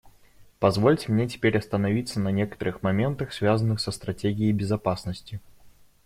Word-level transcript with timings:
Позвольте 0.59 1.11
мне 1.11 1.27
теперь 1.27 1.55
остановиться 1.59 2.19
на 2.19 2.29
некоторых 2.31 2.81
моментах, 2.81 3.31
связанных 3.31 3.79
со 3.79 3.91
стратегией 3.91 4.51
безопасности. 4.51 5.39